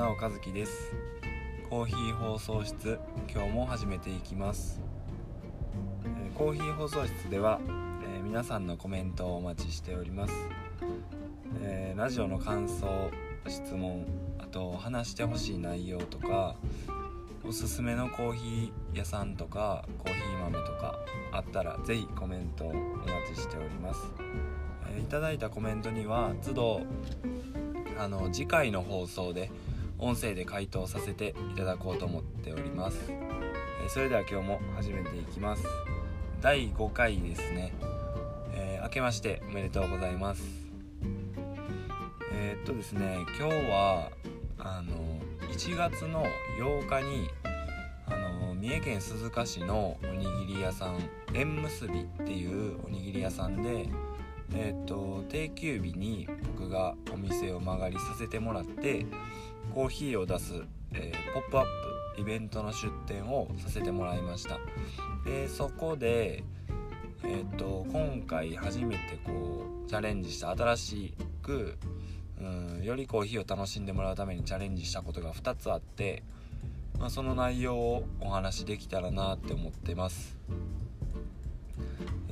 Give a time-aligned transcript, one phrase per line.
[0.00, 0.94] 直和樹です。
[1.68, 2.98] コーヒー放送室
[3.30, 4.80] 今日も始めていきます、
[6.34, 7.60] コーヒー放送室では、
[8.14, 10.32] えー皆さんのコメントをお待ちしております、
[11.60, 13.10] えーラジオの感想
[13.46, 14.06] 質問
[14.38, 16.56] あと話してほしい内容とか
[17.46, 20.98] おすすめのコーヒー屋さんとかコーヒー豆とか
[21.30, 24.00] あったらぜひコメントをお待ちしております、
[24.94, 26.80] えーいただいたコメントには都度
[27.98, 29.50] あの次回の放送で
[30.00, 33.30] 音声で回答させていただこうと思っております、えー
[33.88, 35.64] それでは今日も始めていきます。
[36.40, 37.72] 第5回ですね、
[38.54, 40.42] えー明けましておめでとうございます。
[42.32, 44.10] えーっとですね今日は
[44.58, 44.94] あの
[45.52, 46.24] 1月の
[46.60, 47.28] 8日に
[48.06, 48.10] あ
[48.46, 50.98] の三重県鈴鹿市のおにぎり屋さん
[51.34, 53.88] 縁結びっていうおにぎり屋さんで
[54.54, 59.06] えーっと定休日に僕がお店を曲がりさせてもらって
[59.70, 60.54] コーヒーを出す、
[60.92, 61.64] えーポップアッ
[62.16, 64.58] プイベントの出店をさせてもらいました。
[65.24, 66.42] でそこで
[67.24, 71.78] えーっと今回初めてこうチャレンジした新しく
[72.40, 76.22] うんよりコーヒーを楽しんでもらうためにチャレンジしたことが2つあって、
[76.98, 80.36] まあ、その内容をお話しできたらなって思ってます。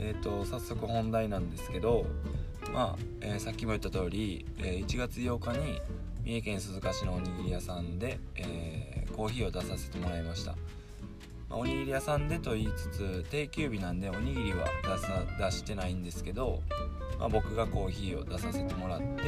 [0.00, 2.06] えー、と早速本題なんですけど、
[2.72, 5.80] まあえーさっきも言った通り、えー1月8日に
[6.28, 10.52] 三重県鈴鹿市のおにぎり屋さんで、えーコーヒーを出させてもらいました、
[11.48, 16.62] まあおにぎり屋さんでと言いつつ定休日なんでおにぎりは出さ出してないんですけど、
[17.18, 19.22] まあ、僕がコーヒーを出させてもらって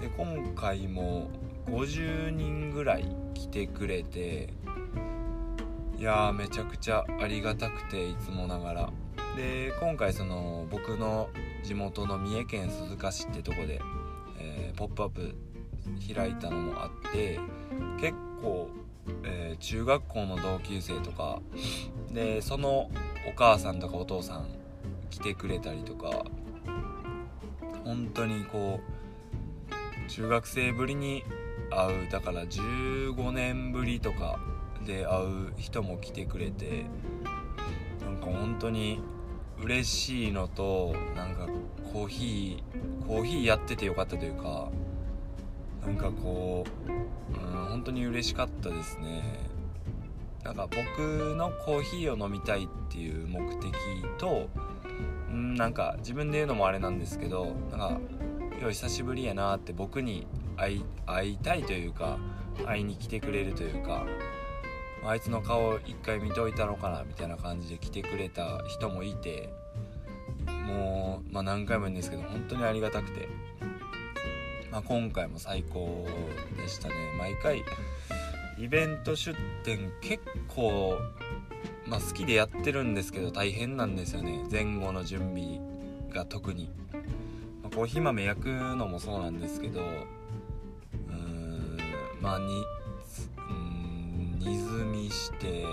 [0.00, 1.30] で今回も
[1.66, 4.52] 50人ぐらい来てくれて
[5.96, 8.90] いやーめちゃくちゃありがたくていつもながら。
[9.36, 11.28] で今回その僕の
[11.62, 13.80] 地元の三重県鈴鹿市ってとこで、
[14.40, 15.34] えーポップアップ
[16.14, 17.38] 開いたのもあって
[18.00, 18.68] 結構、
[19.24, 21.40] えー中学校の同級生とか
[22.12, 22.90] でその
[23.28, 24.46] お母さんとかお父さん
[25.10, 26.24] 来てくれたりとか
[27.84, 28.80] 本当にこ
[30.06, 31.24] う中学生ぶりに
[31.70, 34.38] 会うだから15年ぶりとか
[34.86, 36.86] で会う人も来てくれて
[38.00, 39.00] なんか本当に
[39.60, 41.48] 嬉しいのとなんか
[41.92, 44.70] コーヒーコーヒーやっててよかったというか
[45.82, 46.90] なんかこう、
[47.32, 49.22] うん、本当に嬉しかったですね。
[50.44, 53.72] なんか僕のコーヒーを飲みたいっていう目的
[54.18, 54.48] と
[55.30, 58.00] うんなんか自分で言うのもあれなんですけどなんか
[58.62, 62.18] よ久しぶりやなって僕に会いたいというか
[62.64, 64.06] 会いに来てくれるというか
[65.04, 69.50] あいつの顔一回見といたのかなみたいな感じで来てくれた人もいて
[70.66, 73.28] もう、まあ、何回も言うんですけど本当にありがたくて、
[74.70, 76.06] まあ、今回も最高
[76.56, 76.94] でしたね。
[77.18, 77.64] 毎回
[78.58, 80.98] イベント出店結構、
[81.86, 84.44] まあ、好きでやってるんですけど大変なんですよね。
[84.50, 85.60] 前後の準備
[86.12, 86.70] が特に、
[87.62, 91.78] まあ、コーヒー豆焼くのもそうなんですけどうーん
[92.20, 92.64] まあに
[93.48, 95.64] うん煮摘みして、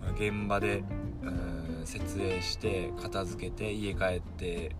[0.00, 0.82] まあ現場で
[1.22, 4.74] うん設営して片付けて家帰って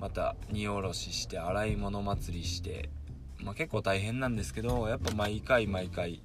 [0.00, 2.90] また荷下ろしして洗い物祭りして、
[3.42, 6.22] まあ、結構大変なんですけどやっぱ毎回毎回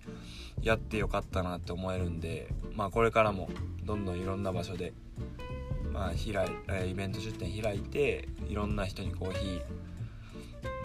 [0.62, 3.50] やってよかったなって思えるんで、まあ、これからも
[3.84, 4.94] どんどんいろんな場所で、
[5.92, 9.62] まあ、開イベント出店開いていろんな人にコーヒー、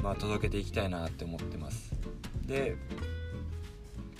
[0.03, 1.92] まあ、届けていきたいなって思ってます。
[2.47, 2.76] で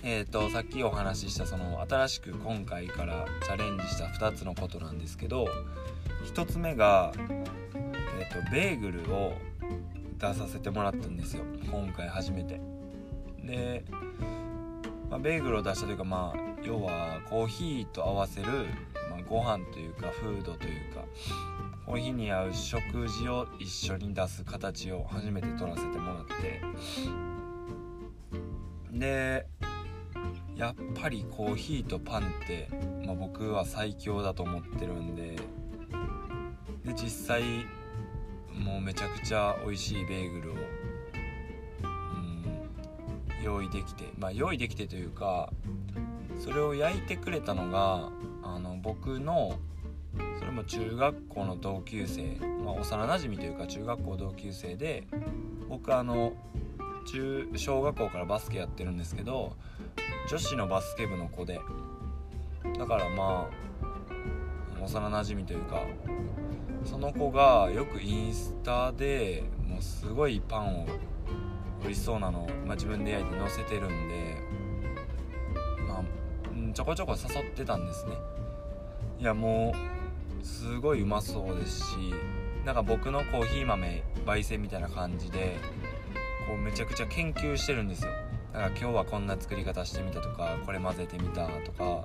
[0.09, 5.48] えー、とさっきお話ししたその新しく今回からチャレンジした2つのことなんですけど
[6.33, 7.12] 1つ目が、
[8.19, 9.34] えー、とベーグルを
[10.19, 11.44] 出させてもらったんですよ。
[11.71, 12.60] 今回初めて。
[13.44, 13.84] で、
[15.10, 18.47] まあ、ベーグルを出したというかまあ要はコーヒーと合わせる、
[19.10, 21.04] まあ、ご飯というかフードというか
[21.84, 26.60] コーヒーに合う食事を一緒に出す形を初めて取らせてもらって。
[28.92, 29.47] で
[30.57, 32.71] やっぱりコーヒーとパンって、
[33.04, 35.36] まあ、僕は最強だと思ってるんで
[36.83, 37.42] で実際
[38.58, 40.54] もうめちゃくちゃ美味しいベーグルを、
[43.38, 45.50] うん、用意できてまあ用意できてというか
[46.38, 48.10] それを焼いてくれたのが
[48.42, 49.58] あの僕の
[50.38, 55.06] それも中学校の同級生、まあ、幼なじみというか中学校同級生で
[55.68, 56.32] 僕あの
[57.10, 59.54] 中小学校からバスケやってるんですけど
[60.28, 61.60] 女子のバスケ部の子で。
[62.78, 63.48] だからま
[64.80, 65.82] あ幼なじみというか
[66.86, 70.86] その子がよくインスタでもうすごいパンを
[71.83, 74.36] 美味しそうなのを、まあ、自分で焼いて乗せてるんで
[75.86, 78.12] まあちょこちょこ誘ってたんですね。
[79.18, 79.74] いやも
[80.42, 81.97] うすごいうまそうですし
[82.65, 85.56] なんか僕のコーヒー豆焙煎みたいな感じで
[86.47, 88.10] こうめちゃくちゃ研究してるんですよ。
[88.53, 92.04] だから今日はこんな作り方してみたとかこれ混ぜてみたとか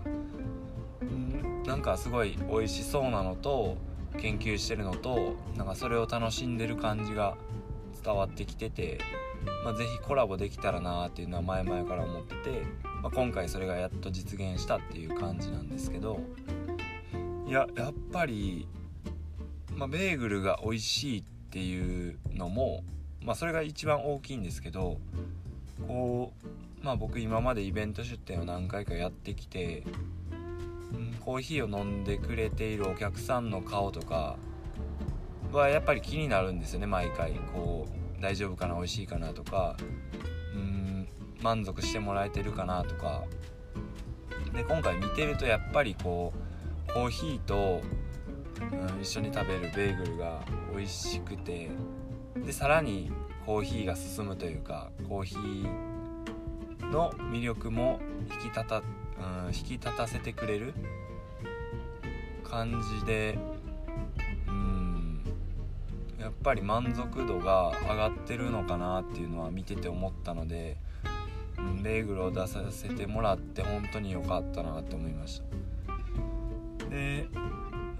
[1.05, 3.77] んなんかすごい美味しそうなのと
[4.19, 7.35] 研究してるのとなんかそれを楽しんでる感じが
[8.03, 8.99] 伝わってきてて、
[9.63, 12.63] まあ、是非コラボできたらなっていうのは前々から思ってて、
[13.01, 16.19] まあ、今回それがやっと実現したっていう感じなんですけど
[17.47, 18.67] いややっぱり、
[19.75, 22.83] まあ、ベーグルが美味しいっていうのも、
[23.21, 24.97] まあ、それが一番大きいんですけど
[25.87, 26.33] こ
[26.81, 29.83] う、まあ、僕今までイベント出店を何回かやってきて
[31.23, 34.37] コーヒーを飲んでくれているお客さんの顔とか
[35.51, 37.33] はやっぱり気になるんですよね毎回。
[37.53, 37.87] こ
[38.19, 39.77] う大丈夫かな美味しいかなとか。
[40.55, 41.07] うん
[41.41, 43.23] 満足してもらえてるかなとか。
[44.53, 46.33] で今回見てるとやっぱりこ
[46.89, 47.81] うコーヒーと、
[48.59, 50.41] うん、一緒に食べるベーグルが
[50.75, 51.69] 美味しくて
[52.45, 53.11] でさらに
[53.45, 57.99] コーヒーが進むというかコーヒーの魅力も
[58.31, 58.83] 引き立た、
[59.21, 60.73] うん、引き立たせてくれる？
[62.43, 63.37] 感じで
[64.45, 65.21] うん
[66.19, 70.75] やっぱり満足度が上がってるのかなっていうのは見てて思ったので、
[71.57, 75.41] うん、ベーグルを出させてもらって本当に良かったなって思いまし
[76.79, 76.89] た。
[76.89, 77.29] で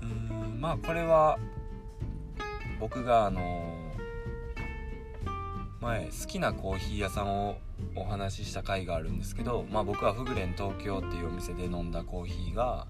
[0.02, 1.40] うんまあこれは
[2.78, 3.74] 僕があの
[5.80, 7.58] 前好きなコーヒー屋さんを
[7.96, 12.88] お話しした回があるんですけど、まあ、僕はフグレン東京っていうお店で飲んだコーヒーが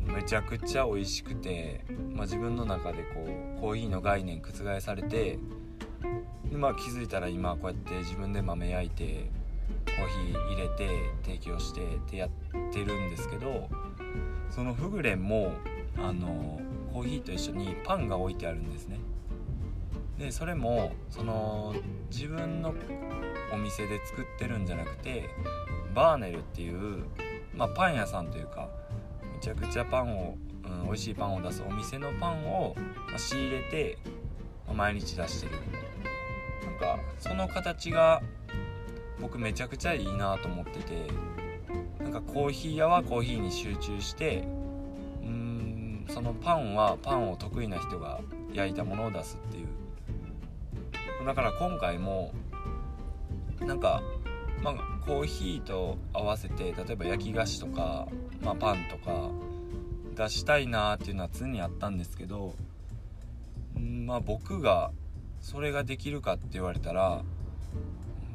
[0.00, 3.26] めちゃくちゃ美味しくて、まあ、自分の中でこ
[3.56, 5.38] うコーヒーの概念覆されて
[6.50, 9.30] で、まあ、気づいたら今こうやって自分で豆焼いて
[9.84, 10.88] コーヒー入れて
[11.24, 12.30] 提供してってやっ
[12.72, 13.68] てるんですけど
[14.50, 15.52] そのフグレンも
[15.98, 16.60] あの
[16.92, 18.98] コーヒーと一緒にパンが置いてあるんですね。
[20.18, 21.74] でそれもその
[22.10, 22.74] 自分の
[23.52, 25.28] お店で作ってるんじゃなくて
[25.94, 27.04] バーネルっていう、
[27.54, 28.68] まあ、パン屋さんというか
[29.34, 32.74] めちゃくちゃパンを、うん、美味しいパンを出すお店のパンを、
[33.10, 33.98] ま、仕入れて、
[34.66, 35.52] ま、毎日出してる。
[36.64, 38.22] なんかその形が
[39.20, 41.08] 僕めちゃくちゃいいなと思ってて
[42.00, 44.44] なんかコーヒー屋はコーヒーに集中して
[45.22, 48.20] うんそのパンはパンを得意な人が
[48.52, 49.68] 焼いたものを出すっていう。
[51.26, 52.32] だから今回も
[53.60, 54.02] なんか
[54.62, 54.74] まあ
[55.06, 58.08] コーヒーと合わせて例えば焼き菓子とか
[58.42, 59.30] まあ、パンとか
[60.14, 62.54] 出したいなっていうのは常にあったんですけど
[63.74, 64.90] まあ僕が
[65.40, 67.22] それができるかって言われたら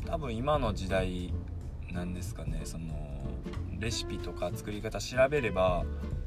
[0.06, 1.34] 多分今の時代
[1.92, 2.86] なんですかねその
[3.80, 5.84] レシピとか作り方調べれば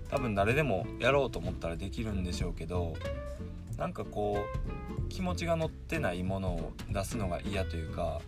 [0.09, 2.95] 多分誰でもやろうと思ったらできるんでしょうけど
[3.77, 4.39] なんかこ
[4.99, 8.21] う気持ちが乗ってないものを出すのが嫌というか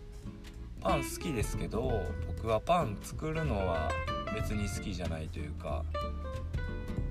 [0.81, 3.89] パン好きですけど僕はパン作るのは
[4.33, 5.83] 別に好きじゃないというか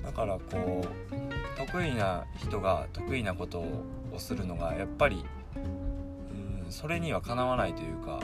[0.02, 5.24] だからこう得意な人が得意なことをするのがやっぱり
[5.56, 8.20] うんそれにはかなわないというか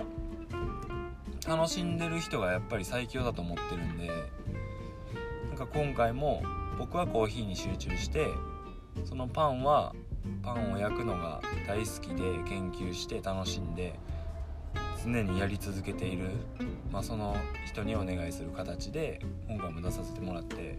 [1.46, 4.08] 楽しんでる人がやっぱり最強だと思ってるんで
[5.48, 6.42] なんか今回も
[6.78, 8.28] 僕はコーヒーに集中して
[9.04, 9.94] そのパンは
[10.42, 13.98] パンを焼くのが大好きで研究して楽しんで
[15.04, 16.30] 常にやり続けている、
[16.90, 20.78] まあ、その人にお願いする形で今回も出させてもらって。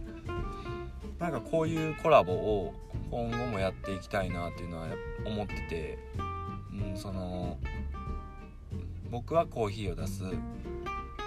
[1.18, 2.74] なんかこういうコラボを
[3.10, 4.88] 今後もやっていきたいなっていうのは
[5.24, 5.98] 思ってて、
[6.70, 7.56] うん、その
[9.10, 10.22] 僕はコーヒーを出す。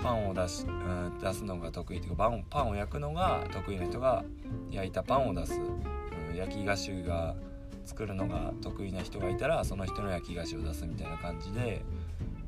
[0.01, 4.23] パンを出し、うん、出すのが得意というかパンパンを焼くのが得意な人が
[4.71, 7.35] 焼いたパンを出す、うん、焼き菓子が
[7.83, 11.83] 作るのが得意な人がいたらその人の焼き菓子を出すみたいな感じで。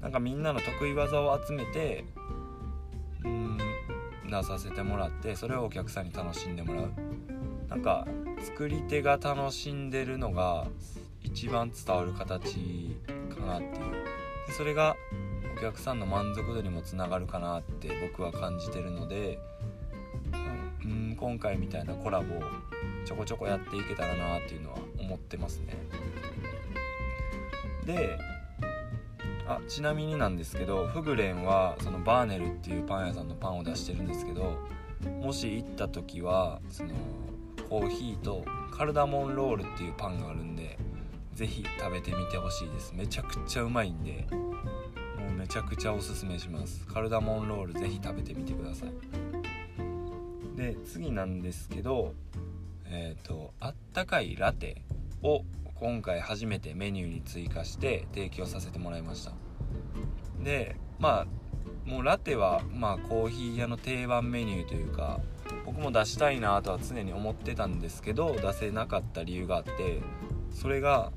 [0.01, 2.03] なんかみんなの得意技を集めて
[3.24, 3.58] うん
[4.29, 6.91] 出させてもらってそれをお客さんに楽しんでもらう。
[7.70, 8.05] なんか
[8.41, 10.67] 作り手が楽しんでるのが
[11.24, 12.98] 一番伝わる形
[13.29, 13.72] かなっていう。
[14.48, 14.98] でそれが
[15.58, 19.39] お客さんの満足度にもつながるかなって僕は感じてるので
[20.84, 22.41] うん今回みたいなコラボを
[23.05, 25.77] ちょこちょこやっていけたらなっていうのは思ってますね。
[27.86, 28.17] で
[29.55, 34.58] あちなみになんですけどフグレンはそのバーネルっていうパン屋さんのパンを出してるんですけど
[35.22, 36.89] もし行った時はその
[37.70, 40.77] コーヒーとカルダモンロールっていうパンがあるんで
[41.34, 42.93] 是非食べてみてほしいです。
[42.93, 46.86] めちゃくちゃうまいんでもうめちゃくちゃおすすめします。
[46.86, 48.91] カルダモンロールぜひ食べてみてください。
[50.58, 52.13] で次なんですけど
[52.86, 54.81] えっ、ー、とあったかいラテ
[55.24, 55.43] を
[55.81, 59.33] 今回初めてメニューに追加して提供させてもらいました。
[60.43, 65.19] でまあもうラテはまあコーヒー屋の定番メニューというか
[65.65, 70.01] 僕も出したいなとは常に思ってたんですけど出せなかった理由があって
[70.53, 71.11] それが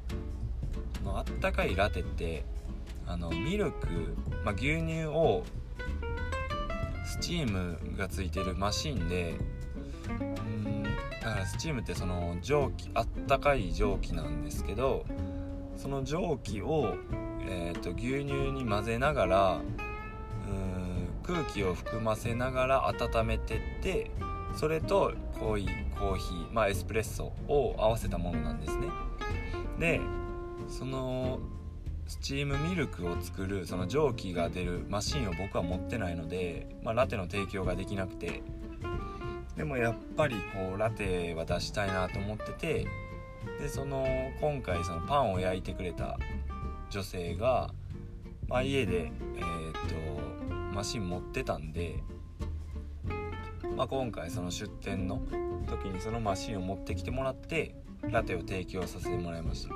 [1.04, 2.46] あったかいラテって
[3.06, 3.86] あのミルク、
[4.46, 5.44] まあ、牛乳を
[7.04, 9.34] スチームがついてるマシンで
[11.24, 15.06] だからスチームってその蒸気あったかい蒸気なんですけど
[15.76, 16.94] その蒸気を、
[17.48, 19.60] えーと、牛乳に混ぜながら
[21.24, 24.10] 空気を含ませながら温めてって
[24.54, 28.88] それとコーヒーコーヒーまあエスプレッソを合わせたものなんですね。
[29.78, 30.00] で
[30.68, 31.40] その
[32.06, 38.42] スチームミルクを作るその蒸気が出るマシンを僕は持ってないので、まあ、ラテの提供ができなくて。
[39.56, 42.86] でもやっぱりこうラテは出したいなと思ってて
[43.60, 44.04] でその
[44.40, 46.18] 今回そのパンを焼いてくれた
[46.90, 47.70] 女性が、
[48.48, 49.72] まあ、家で、えー、っ
[50.48, 52.02] とマシン持ってたんで、
[53.76, 55.22] まあ、今回その出店の
[55.68, 59.74] 時にそのマシンを持ってきてもらってラテを提供させてもらいました。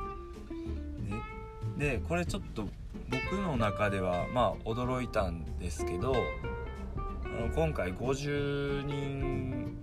[1.79, 2.67] でこれちょっと
[3.09, 6.15] 僕の中ではまあ驚いたんですけど
[7.39, 9.79] の今回50人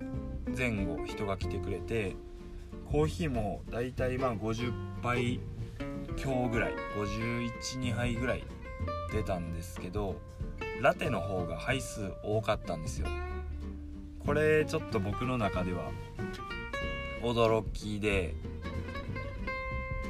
[0.58, 2.16] 前後人が来てくれて
[2.92, 4.72] コーヒーもだいたいまあ50
[5.02, 5.40] 杯
[6.18, 8.44] 強ぐらい512杯ぐらい
[9.12, 10.16] 出たんですけど
[10.82, 13.08] ラテの方が杯数多かったんですよ。
[14.26, 15.92] これちょっと僕の中では
[17.22, 18.34] 驚きで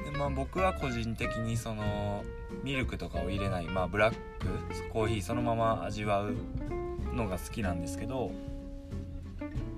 [0.05, 2.23] でまあ、僕は個人的にその
[2.63, 4.19] ミルクとかを入れない、まあ、ブラック
[4.91, 6.35] コーヒーそのまま味わう
[7.15, 8.31] のが好きなんですけど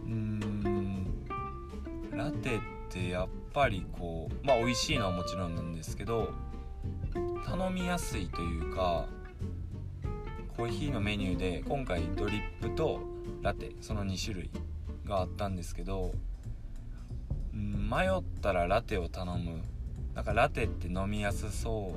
[0.06, 1.06] うん
[2.12, 6.30] ラテってやっぱりこうまあ美味しいのはもちろんなんですけど
[7.46, 9.06] 頼みやすいというか
[10.56, 13.02] コーヒーのメニューで今回ドリップと
[13.42, 14.52] ラテその2種類
[15.06, 16.12] があったんですけど
[17.54, 19.62] 迷ったらラテを頼む。
[20.14, 21.94] なんかラテって飲みやすそ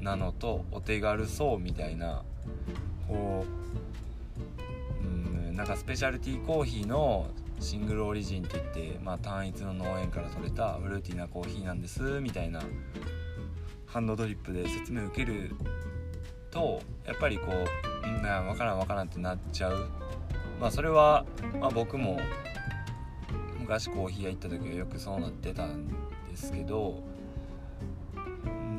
[0.00, 2.22] うなのとお手軽そうみたいな
[3.08, 3.69] こう
[5.60, 7.26] なんかスペシャルティーコーヒーの
[7.58, 12.62] シングルオリジンって言って、まあ、単一の農園から取れたフルーティーなコーヒーなんですみたいな
[13.84, 15.54] ハンドドリップで説明受ける
[16.50, 19.90] とやっぱりこううん分からん分からんってなっちゃう。
[20.58, 21.26] まあそれは、
[21.60, 22.18] まあ、僕も
[23.58, 25.94] 昔コーヒー屋行った時はよくそうなってたんで
[26.36, 27.02] すけど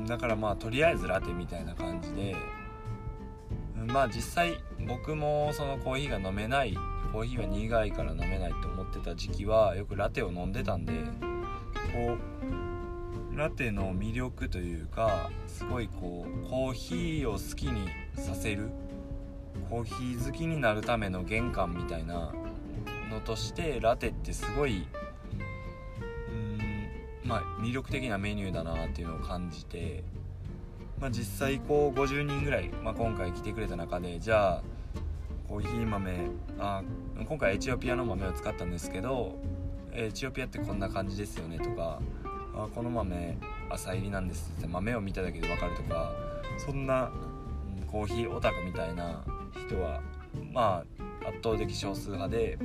[0.08, 2.36] だからまあとりあえずラテみたいな感じで
[3.88, 6.76] まあ実際僕もそのコーヒーが飲めない
[7.12, 10.94] コーヒーは苦いから飲めないと思ってた時期はよくラテを飲んでたんで
[11.94, 12.18] こ
[13.34, 18.70] うラテの魅力というかすごいこうコーヒーを好きにさせる
[19.70, 22.34] コーヒー好きになるための玄関みたいな
[23.10, 24.88] のとしてラテってすごい
[26.30, 26.60] うん
[27.24, 30.04] まあ、魅力的なメニューだなっていうのを感じて、
[31.02, 34.62] まあ、実際こう50人ぐらい、まあ、今回来てくれた中でじゃあ
[35.50, 36.30] コーヒー豆
[36.60, 36.84] あ
[37.28, 39.36] 今回エチオピアの豆を使ったんですけど
[39.92, 42.00] エチオピアってこんな感じですよねとか
[42.56, 43.36] あこの豆
[43.70, 46.12] 朝入りなんですって豆を見ただけで分かるとか
[46.64, 47.12] そんな、
[47.88, 49.24] コーヒーオタクみたいな
[49.66, 50.02] 人は
[50.54, 50.84] ま
[51.24, 52.60] あ圧倒的少数派で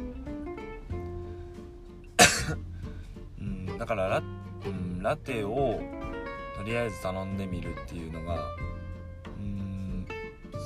[3.40, 5.80] うん、だからラうんラテを
[6.56, 8.38] とりあえず頼んでみるっていうのが
[9.38, 10.06] うん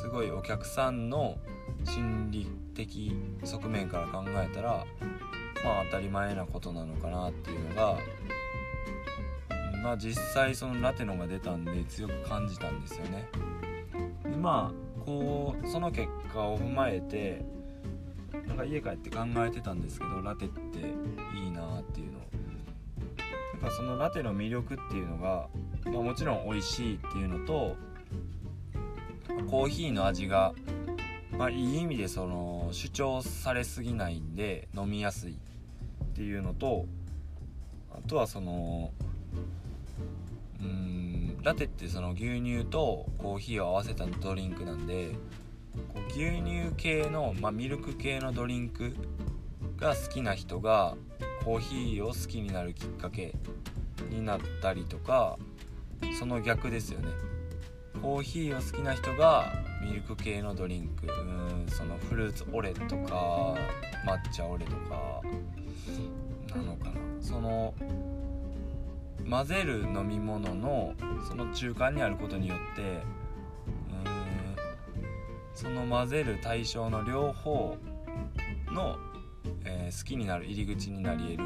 [0.00, 1.36] すごいお客さんの
[1.84, 3.12] 心理的
[3.44, 4.86] 側面から考えたら
[5.64, 7.98] まあ当たり前なことなのかなっていうのが
[9.82, 13.28] まあ実際そのラテのが出たんで強く感じたんですよね。
[14.24, 17.44] でまあこうその結果を踏まえて
[18.46, 20.78] なんか家帰って考えてたんですけどラテって
[21.36, 22.20] いいなっていうのを
[23.60, 25.48] まあ、そのラテの魅力っていうのが、
[25.92, 27.76] まあ、もちろん美味しいっていうのと
[29.50, 30.54] コーヒーの味が、
[31.36, 35.36] まあ、いい意味でその主張されすぎないんで飲みやすいっ
[36.14, 36.86] ていうのと
[37.92, 38.92] あとはその
[40.60, 45.16] うんラテってその牛乳とコーヒーを合わせたドリンクなんで
[45.92, 48.94] こう牛乳系の、まあ、ミルク系のドリンク
[49.78, 50.96] が好きな人が
[51.44, 53.34] コーヒーを好きになるきっかけ
[54.10, 55.38] になったりとか
[56.18, 57.08] その逆ですよね。
[58.02, 59.52] コーヒーを好きな人が
[59.82, 63.54] ミルク系のドリンクうんそのフルーツオレとか
[64.06, 65.20] 抹茶オレとか
[66.56, 66.92] なのかな。
[67.20, 67.74] その
[69.28, 70.94] 混ぜる飲み物の
[71.28, 74.56] その中間にあることによってうん
[75.54, 77.76] その混ぜる対象の両方
[78.72, 78.96] の、
[79.64, 81.44] えー、好きになる入り口になり得る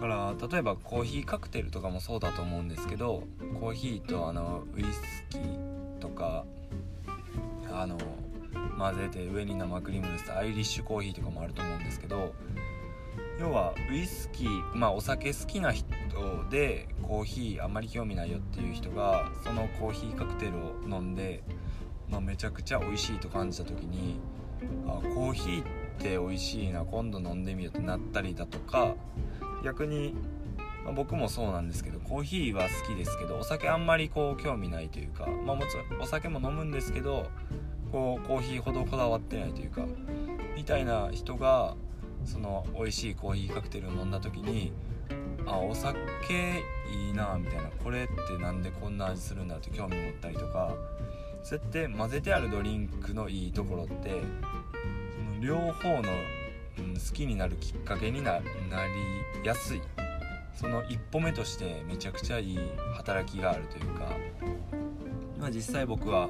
[0.00, 3.22] から例えばコーヒーカクテルとかもそうだと思うんですけど
[3.60, 6.44] コーヒーとあのウイスキーとか
[7.70, 7.98] あの
[8.78, 12.32] 混ぜて上に生クリーム塗ったアイリッシュコーヒーとかもあると思うんですけど
[13.38, 15.86] 要はウイスキーまあお酒好きな人
[16.50, 21.42] でコーヒーあんまり興味ないよっていう人がそのコーヒーカクテルを飲んで、
[22.08, 24.18] まあ、めちゃくちゃ美味しいと感じた時に
[24.86, 25.64] あコーヒーっ
[25.98, 28.94] て美味しいな今度飲んでみようってなったりだとか
[29.64, 30.14] 逆に、
[30.84, 37.26] まあ、僕もそうなんですけどコーヒーは好きですけどお酒あんまりこう興味ないというか、まあ、もちろんお酒も飲むんですけど
[37.92, 39.84] こうコーヒーほどこだわってないというか
[40.56, 41.74] みたいな人が
[42.24, 44.72] その美味しいコーヒーカクテルを飲んだ時に
[45.46, 45.96] あお酒
[46.92, 50.74] いいなみたいなこれって何でこんな味するんだって興味持ったりとか
[51.42, 54.22] そうやって混ぜてあるドリンクのいいところって
[55.10, 56.02] その両方の、
[56.80, 58.44] うん、好きになるきっかけになり
[59.44, 59.82] やすい。
[60.54, 62.58] その一歩目としてめちゃくちゃいい
[62.94, 64.10] 働きがあるというか、
[65.38, 66.28] まあ、実際僕は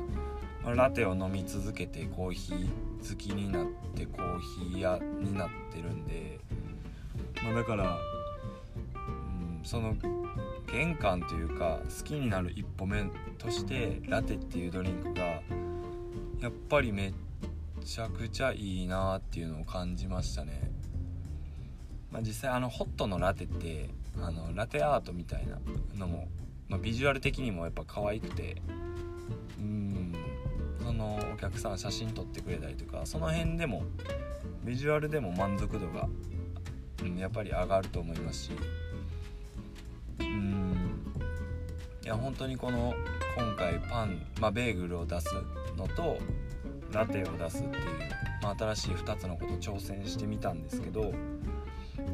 [0.64, 2.68] ラテを飲み続けてコーヒー
[3.08, 3.66] 好きになっ
[3.96, 4.38] てコー
[4.70, 6.38] ヒー屋になってるんで、
[7.42, 7.98] まあ、だから、
[8.94, 9.96] うん、その
[10.70, 13.02] 玄関というか好きになる一歩目
[13.38, 15.22] としてラテっていうドリンクが
[16.40, 17.29] やっぱりめっちゃ
[17.84, 20.70] ちゃくちゃいいなっていうのを感じましたね、
[22.10, 25.58] まあ、実際あのホットのラテってあのラテアートみたいな
[25.98, 26.28] のも、
[26.68, 28.56] まあ、ビジュアル的にもやっぱ可愛くて
[29.58, 30.14] うん
[30.82, 33.82] そのお客さん写真撮ってくれたりとかその辺でも
[34.64, 36.08] ビジュアルでも満足度が、
[37.02, 38.50] うん、やっぱり上がると思いますし
[40.18, 40.90] うん
[42.04, 42.94] いや本当にこの
[43.36, 45.28] 今回パン、まあ、ベーグルを出す
[45.76, 46.18] のと
[46.92, 47.84] ラテを出すっていう、
[48.42, 51.12] まあ、新しい2つのこと挑戦してみたんですけど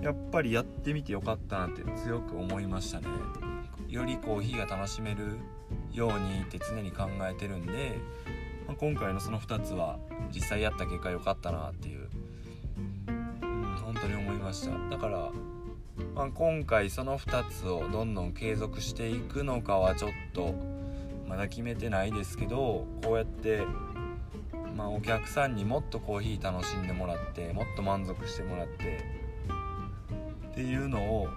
[0.02, 3.06] やっぱりやってみてよかったなって強く思いましたね。
[3.88, 5.38] よりコーヒーが楽しめる
[5.92, 7.98] ようにって常に考えてるんで、
[8.66, 9.98] まあ、今回のその2つは
[10.32, 12.08] 実際やった結果良かったなっていう、
[13.08, 14.76] うん、本当に思いました。
[14.90, 15.30] だから
[16.14, 20.54] まあ、今回その2つをどんどん継続していくのかはちょっと
[21.26, 23.62] まだ決めてないですけどこうやって、
[24.76, 29.04] まあ、お客さんにもっとコーヒー楽しんでもらってもっと満足してもらって
[30.52, 31.28] っていうのを、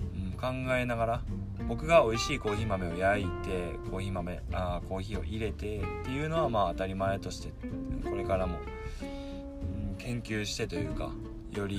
[0.00, 1.22] うん、考えながら
[1.68, 7.52] 僕が美味しいコーヒー豆を焼いてコーヒー豆あーコーヒーを入れてっていうのはまあ当たり前として
[8.08, 8.58] これからも、
[9.02, 11.10] うん、研究してというか
[11.52, 11.78] より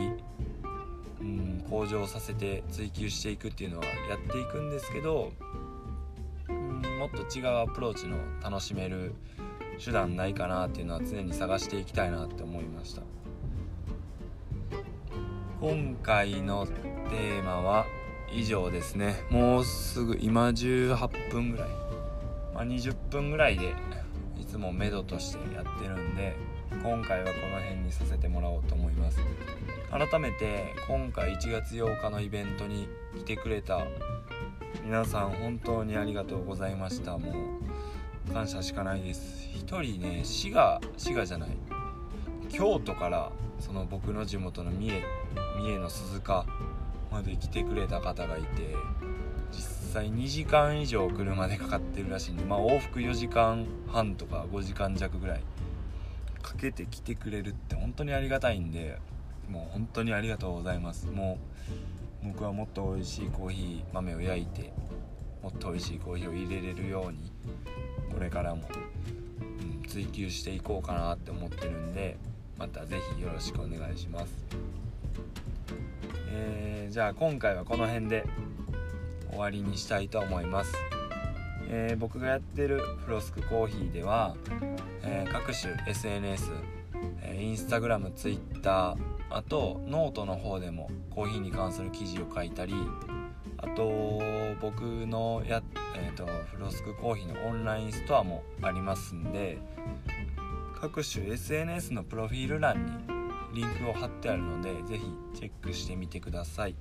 [1.21, 5.31] うん、向上させて追求していくっていうのはやっていくんですけど、
[6.49, 9.15] うん、もっと違うアプローチの楽しめる
[9.83, 13.01] 手段ないかなっていうのは常に探していきたいなって思いました。
[15.59, 17.85] 今回のテーマは
[18.31, 19.15] 以上ですね。
[19.29, 21.69] もうすぐ今18分ぐらい、
[22.53, 23.73] まあ、20分ぐらいで
[24.39, 26.35] いつも目処としてやってるんで
[26.83, 29.19] 今回はこの辺にさせてもらおうと思います。
[29.91, 33.85] 改めて今回1月8日のイベントに来てくれた
[34.83, 37.17] 皆さん本当にありがとうございました。
[37.17, 37.31] も
[38.29, 39.55] う感謝しかないです。
[39.65, 41.49] 1人ね滋賀滋賀じゃない。
[42.49, 45.01] 京都からその僕の地元の三重
[45.58, 46.45] 三重の鈴鹿
[47.12, 48.75] まで来てくれた方がいて
[49.51, 49.62] 実
[49.93, 55.41] 際2時間以上車でかかってるらしいんでまあ往復4時間半とか5時間弱ぐらい
[56.41, 58.99] かけて来てくれるって本当にありがたいんで
[59.49, 61.08] もう本当にありがとうございます。
[61.08, 61.39] も
[62.23, 64.73] う僕はもっと美味しいコーヒー豆を焼いて
[65.43, 67.32] もっと美味しいコーヒーを入れれるように
[68.12, 68.63] これからも、
[69.95, 72.17] 追求していこうかなって思ってるんで
[72.58, 74.45] また是非よろしくお願いします。
[76.27, 78.25] えー、じゃあ今回はこの辺で
[79.29, 80.73] 終わりにしたいと思います。
[81.69, 84.36] えー、僕がやってるフロスクコーヒーでは、
[85.01, 86.51] えー、各種 SNS、
[87.21, 87.58] えー、イン
[89.36, 92.74] あとノートの方でもコーヒーに関する記事を書いたり
[93.58, 94.21] あと
[94.62, 95.62] 僕のや、
[95.98, 99.58] えーと、フロスクコーヒーのオンラインストアもありますんで
[100.80, 102.86] 各種 SNS のプロフィール欄
[103.52, 106.76] にリンクを貼ってあるので是非チェックしてみてください。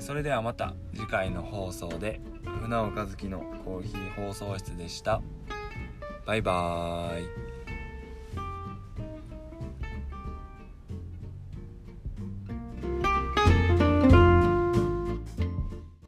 [0.00, 2.20] それではまた次回の放送で
[2.62, 5.20] 船尾和樹のコーヒー放送室でした
[6.26, 7.45] バイバーイ